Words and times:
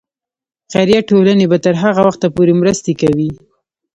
خیریه 0.71 1.01
ټولنې 1.09 1.45
به 1.51 1.57
تر 1.65 1.75
هغه 1.83 2.01
وخته 2.07 2.27
پورې 2.35 2.53
مرستې 2.61 2.93
کوي. 3.01 3.29